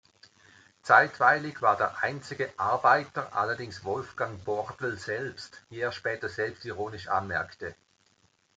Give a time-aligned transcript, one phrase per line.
[0.81, 7.75] Zeitweilig war der einzige „Arbeiter“ allerdings Wolfgang Bordel selbst, wie er später selbstironisch anmerkte.